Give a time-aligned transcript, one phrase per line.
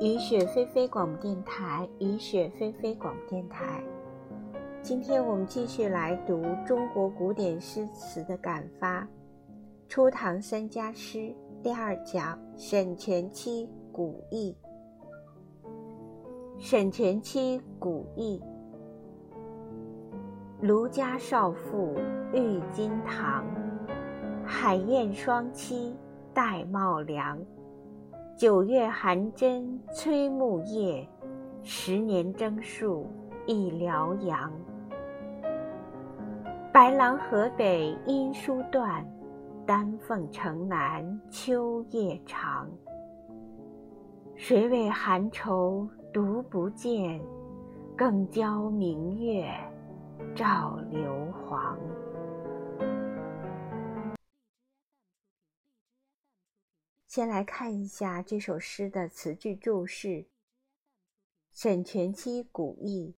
[0.00, 3.80] 雨雪霏霏广播电台，雨雪霏霏广播电台。
[4.82, 9.02] 今天我们继续来读中国古典诗词的感发，
[9.88, 11.18] 《初唐三家诗》
[11.62, 14.56] 第二讲《沈佺期古意》。
[16.58, 18.42] 沈佺期古意，
[20.60, 21.94] 卢家少妇
[22.32, 23.44] 郁金堂，
[24.44, 25.92] 海燕双栖
[26.34, 27.38] 玳瑁梁。
[28.36, 31.08] 九月寒针催木叶，
[31.62, 33.06] 十年征戍
[33.46, 34.50] 一辽阳。
[36.72, 39.06] 白狼河北音书断，
[39.64, 42.68] 丹凤城南秋夜长。
[44.34, 47.20] 谁为寒愁独不见？
[47.96, 49.48] 更教明月
[50.34, 51.78] 照流黄。
[57.14, 60.26] 先来看一下这首诗的词句注释。
[61.52, 63.14] 沈佺期古意，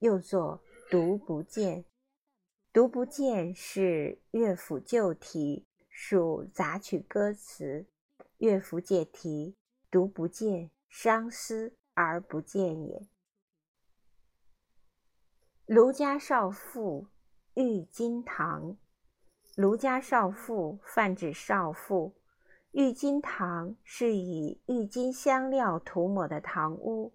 [0.00, 1.86] 又作独不见。
[2.74, 7.86] 独不见是乐府旧题，属杂曲歌词。
[8.36, 9.56] 乐府解题，
[9.90, 13.08] 独不见，伤思而不见也。
[15.64, 17.08] 卢家少妇
[17.54, 18.76] 郁金堂，
[19.56, 22.12] 卢家少妇泛指少妇。
[22.72, 27.14] 郁金堂是以郁金香料涂抹的堂屋，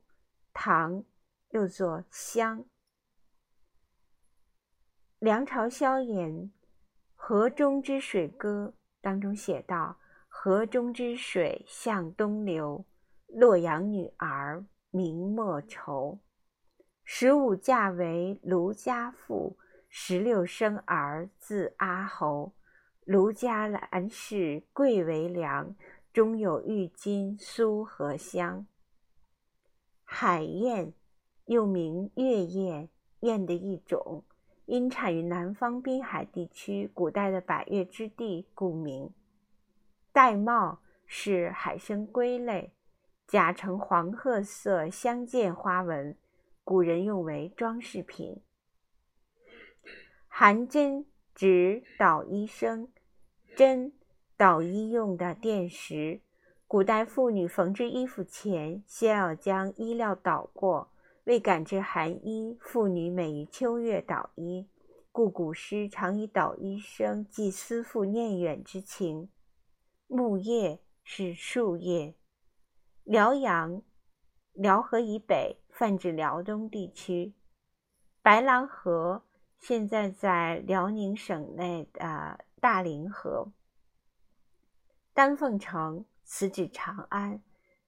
[0.52, 1.04] 堂
[1.52, 2.66] 又作香。
[5.20, 6.30] 梁朝萧衍
[7.14, 12.84] 《河中之水歌》当中写道：“河中之水向东流，
[13.28, 16.20] 洛阳女儿名莫愁。
[17.04, 22.54] 十五嫁为卢家妇，十六生儿字阿侯。”
[23.06, 25.76] 卢家兰氏贵为良，
[26.14, 28.66] 中有郁金苏和香。
[30.04, 30.94] 海燕
[31.46, 32.88] 又名月燕，
[33.20, 34.24] 燕的一种，
[34.66, 39.12] 因产于南方滨海地区，古代的百越之地，故名。
[40.14, 42.74] 玳瑁是海参龟类，
[43.28, 46.16] 甲呈黄褐色相间花纹，
[46.64, 48.42] 古人用为装饰品。
[50.30, 51.06] 寒针
[51.36, 52.88] 指捣衣声。
[53.56, 53.94] 针，
[54.38, 56.22] 捣衣用的垫石。
[56.68, 60.92] 古代妇女缝制衣服前，先要将衣料捣过。
[61.26, 64.68] 为感知寒衣，妇女每于秋月捣衣，
[65.12, 69.30] 故古诗常以捣衣声寄思妇念远之情。
[70.08, 72.16] 木叶是树叶。
[73.04, 73.82] 辽阳，
[74.54, 77.34] 辽河以北，泛指辽东地区。
[78.22, 79.24] 白狼河
[79.66, 82.38] 现在在辽宁省内的。
[82.60, 83.52] 大凌河，
[85.14, 87.42] 丹凤城，此指长安。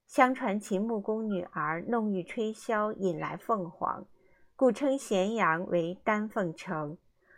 [0.06, 4.06] 相传秦穆公女儿弄玉吹箫，引来凤凰，
[4.54, 6.96] 故称咸阳为丹凤城。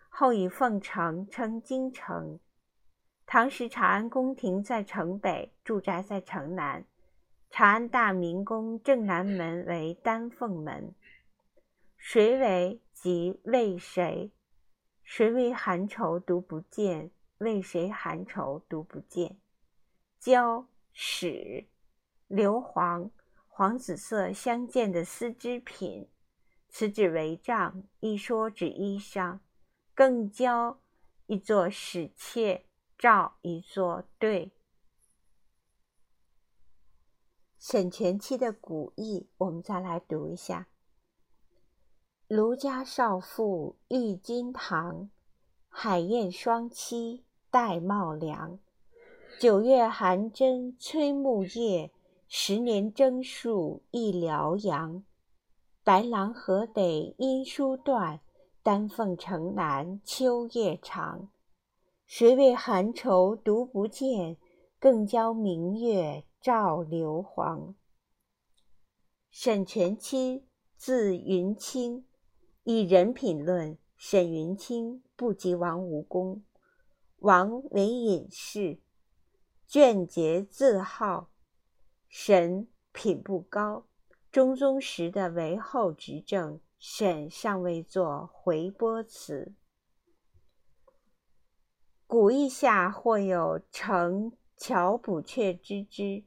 [0.09, 2.41] 后以凤城称京城。
[3.25, 6.85] 唐时长安宫廷在城北，住宅在城南。
[7.51, 10.93] 长安大明宫正南门为丹凤门。
[11.99, 14.33] 谁为即为谁？
[15.03, 17.11] 谁为寒愁独不见？
[17.39, 19.39] 为谁寒愁独不见？
[20.19, 21.69] 胶史
[22.27, 23.11] 硫磺
[23.47, 26.09] 黄紫色相间的丝织品，
[26.69, 29.41] 此指帷帐，一说指衣裳。
[29.95, 30.81] 更胶
[31.27, 32.67] 一作使妾，
[32.97, 34.53] 照一作对。
[37.59, 40.69] 沈佺期的古意，我们再来读一下：
[42.29, 45.09] 卢家少妇郁金堂，
[45.71, 47.23] 海燕双栖。
[47.51, 48.59] 玳瑁梁，
[49.41, 51.91] 九月寒针催木叶，
[52.29, 55.03] 十年征戍一辽阳。
[55.83, 58.21] 白狼河北音书断，
[58.63, 61.31] 丹凤城南秋夜长。
[62.05, 64.37] 谁为寒愁独不见？
[64.79, 67.75] 更教明月照流黄。
[69.31, 70.45] 沈泉期，
[70.77, 72.05] 字云卿，
[72.71, 76.45] 以人品论，沈云卿不及王无功。
[77.21, 78.79] 王为隐士，
[79.67, 81.31] 卷节自好，
[82.09, 83.87] 沈品不高。
[84.31, 89.55] 中宗时的韦后执政，沈尚未作回拨词。
[92.07, 96.23] 古意下或有乘乔补阙之之，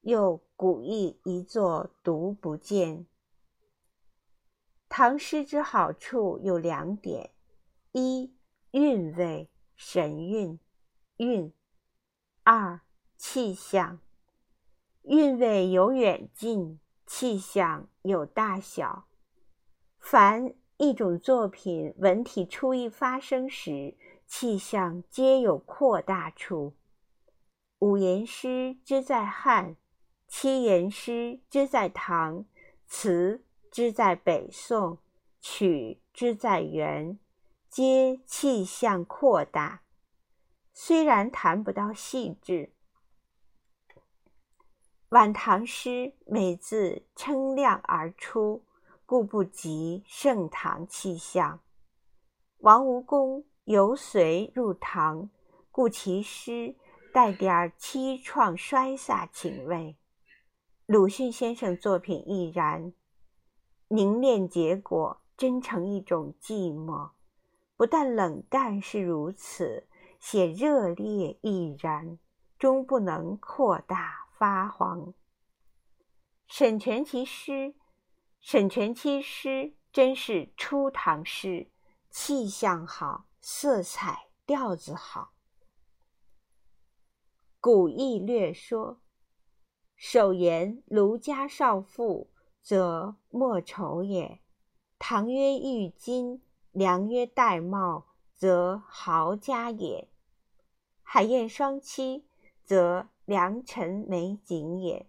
[0.00, 3.06] 又古意一作独不见。
[4.98, 7.30] 唐诗之好处有两点：
[7.92, 8.34] 一
[8.72, 9.48] 韵味。
[9.76, 10.58] 神韵，
[11.18, 11.52] 韵；
[12.42, 12.80] 二
[13.16, 14.00] 气象，
[15.02, 19.06] 韵味有远近，气象有大小。
[20.00, 23.96] 凡一种作品文体初一发生时，
[24.26, 26.74] 气象皆有扩大处。
[27.78, 29.76] 五言诗之在汉，
[30.26, 32.44] 七言诗之在唐，
[32.88, 34.98] 词之在北宋，
[35.40, 37.18] 曲之在元，
[37.68, 39.82] 皆气象扩大。
[40.72, 42.72] 虽然谈不到细致。
[45.10, 48.64] 晚唐诗每字称量而出，
[49.06, 51.60] 故不及盛唐气象。
[52.58, 55.30] 王吴公游隋入唐，
[55.70, 56.76] 故其诗
[57.12, 59.96] 带点凄怆衰飒情味。
[60.84, 62.92] 鲁迅先生作品亦然，
[63.88, 67.10] 凝练结果，真成一种寂寞。
[67.76, 69.86] 不但冷淡是如此，
[70.18, 72.18] 写热烈亦然，
[72.58, 74.28] 终不能扩大。
[74.38, 75.14] 发黄。
[76.46, 77.74] 沈佺期诗，
[78.38, 81.72] 沈佺期诗真是初唐诗，
[82.08, 85.32] 气象好，色彩调子好。
[87.60, 89.00] 古意略说：
[89.96, 92.30] 首言卢家少妇，
[92.68, 94.40] 则莫愁也；
[94.98, 98.04] 唐曰玉金，梁曰玳瑁，
[98.34, 100.08] 则豪家也；
[101.02, 102.24] 海晏双栖，
[102.62, 105.08] 则良辰美景也。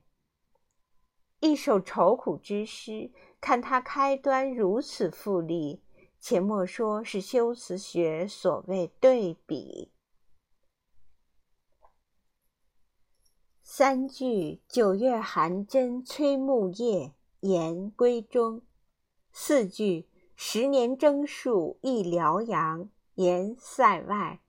[1.41, 3.11] 一首愁苦之诗，
[3.41, 5.83] 看它开端如此富丽，
[6.17, 9.91] 且莫说是修辞学所谓对比。
[13.61, 18.61] 三句：九月寒针催木叶，言闺中；
[19.31, 24.41] 四句：十年征戍忆辽阳，言塞外。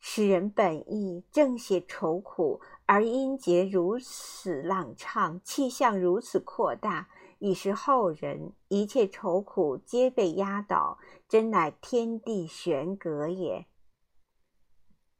[0.00, 7.08] 诗人本意正写愁苦，而音节如此朗畅，气象如此扩大，
[7.38, 10.98] 已是后人一切愁苦皆被压倒，
[11.28, 13.66] 真乃天地悬隔也。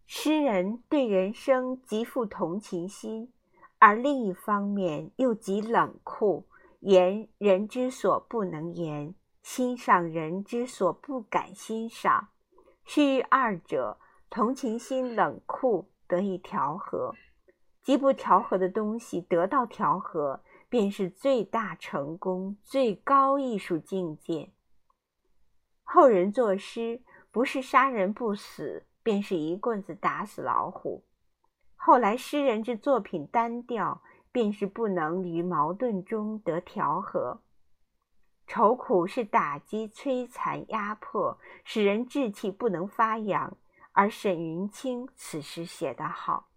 [0.06, 3.32] 诗人对人生极富同情心，
[3.78, 6.46] 而另一方面又极冷酷，
[6.82, 12.28] 言人之所不能言，欣赏人之所不敢欣赏，
[12.84, 13.98] 须二者。
[14.28, 17.14] 同情心冷酷得以调和，
[17.82, 24.50] 极不调和的东西得到调和，便是最大成功、最高艺术境界。
[25.82, 31.04] 后人作诗，不是杀人不死，便是一棍子打死老虎。
[31.76, 34.02] 后来诗人之作品单调，
[34.32, 37.42] 便是不能于矛盾中得调和。
[38.46, 43.56] 愁苦是打击、摧残、压迫，使人志气不能发扬。
[43.94, 46.48] 而沈云清此诗写得好，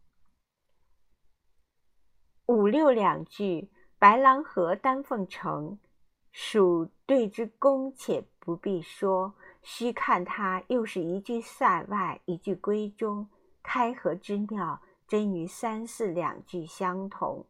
[2.46, 3.70] 五六两句
[4.00, 5.78] “白狼河丹凤城”，
[6.32, 9.36] 属对之工，且不必说。
[9.62, 13.28] 须看它又是一句塞外，一句闺中，
[13.62, 17.46] 开合之妙，真与三四两句相同。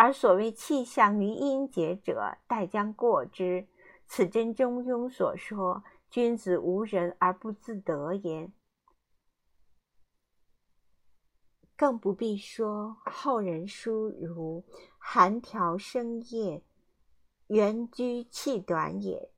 [0.00, 3.68] 而所谓气象于音节者，待将过之。
[4.06, 8.50] 此真中庸所说“君子无人而不自得焉”。
[11.76, 14.64] 更不必说后人书如
[14.96, 16.64] “寒条生叶，
[17.48, 19.30] 圆居气短也”。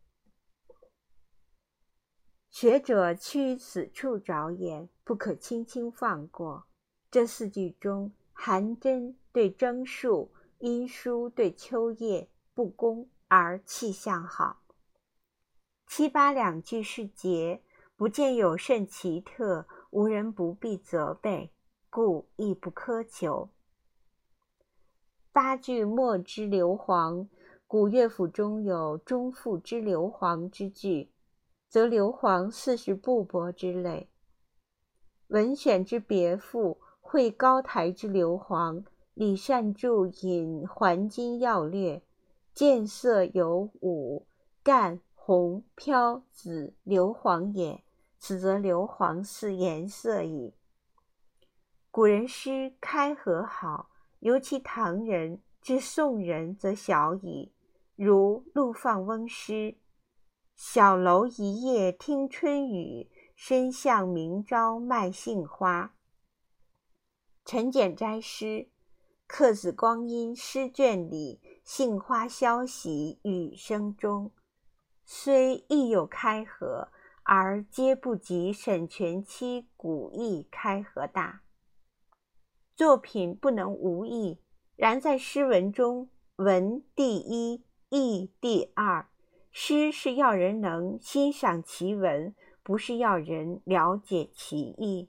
[2.50, 6.68] 学者屈此处着眼，不可轻轻放过。
[7.10, 10.28] 这四句中，寒针对征戍，
[10.62, 14.62] 因书对秋叶，不公而气象好。
[15.88, 17.64] 七八两句是节，
[17.96, 21.52] 不见有甚奇特，无人不必责备。
[21.90, 23.50] 故亦不苛求。
[25.32, 27.26] 八句末之硫磺，
[27.66, 31.10] 古乐府中有中赋之硫磺之句，
[31.68, 34.08] 则硫磺似是布帛之类。
[35.26, 42.02] 文选之别赋，会高台之硫磺，李善注引还金要略，
[42.54, 44.26] 见色有五：
[44.62, 47.82] 干、红、飘、紫，硫磺也。
[48.18, 50.54] 此则硫磺似颜色矣。
[51.90, 53.90] 古人诗开合好，
[54.20, 57.52] 尤其唐人至宋人则小矣。
[57.96, 59.76] 如陆放翁诗
[60.54, 65.96] ：“小楼一夜听春雨，深巷明朝卖杏花。”
[67.44, 68.44] 陈简斋诗
[69.34, 74.30] 《客子光阴》诗卷里：“杏花消息雨声中。”
[75.06, 76.88] 虽亦有开合，
[77.22, 81.40] 而皆不及沈佺期古意开合大。
[82.76, 84.38] 作品不能无意，
[84.76, 89.08] 然在诗文中，文第一，意第二。
[89.50, 95.08] 诗是要人能欣赏其文，不是要人了解其意。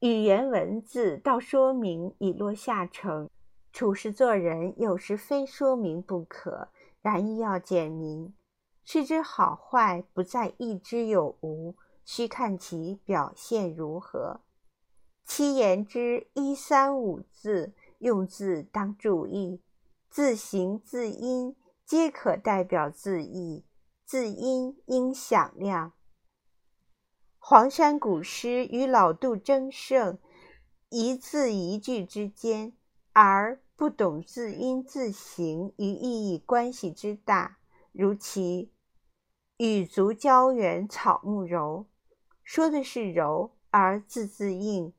[0.00, 3.28] 语言文字到说明已落下乘，
[3.70, 6.68] 处事做人有时非说明不可，
[7.02, 8.32] 然亦要简明。
[8.82, 11.74] 事之好坏，不在意之有无，
[12.06, 14.40] 须看其表现如何。
[15.26, 19.60] 七言之一三五字，用字当注意，
[20.08, 21.54] 字形字音
[21.84, 23.64] 皆可代表字意，
[24.06, 25.92] 字音应响亮。
[27.50, 30.20] 黄山古诗与老杜争胜，
[30.88, 32.74] 一字一句之间，
[33.12, 37.58] 而不懂字音字形与意义关系之大，
[37.90, 38.70] 如其。
[39.56, 41.86] 雨足胶原草木柔，
[42.44, 44.92] 说的是柔，而字字硬。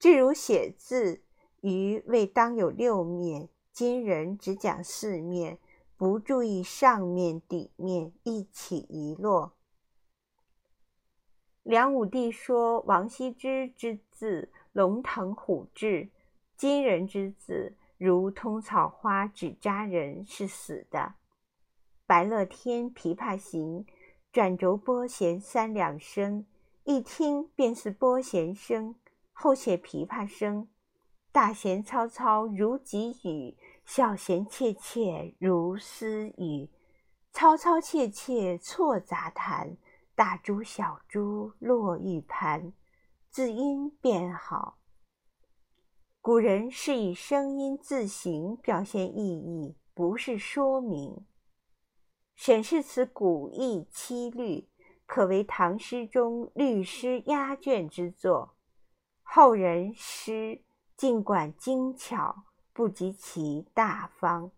[0.00, 1.22] 至如写字，
[1.60, 5.60] 余未当有六面，今人只讲四面，
[5.96, 9.53] 不注意上面底面一起一落。
[11.64, 16.10] 梁武帝说王羲之之字龙腾虎志，
[16.58, 21.14] 今人之字如通草花纸扎人，是死的。
[22.06, 23.82] 白乐天《琵琶行》，
[24.30, 26.44] 转轴拨弦三两声，
[26.84, 28.94] 一听便是拨弦声。
[29.32, 30.68] 后写琵琶声，
[31.32, 33.56] 大弦嘈嘈如急雨，
[33.86, 36.68] 小弦切切如私语。
[37.32, 39.78] 嘈嘈切切错杂弹，
[40.14, 42.72] 大珠小珠落玉盘，
[43.30, 44.78] 字音便好。
[46.20, 51.26] 古人是以声音字形表现意义，不是说明。
[52.36, 54.68] 沈氏此古意七律，
[55.04, 58.56] 可为唐诗中律诗压卷之作。
[59.22, 60.62] 后人诗
[60.96, 64.52] 尽管精巧，不及其大方。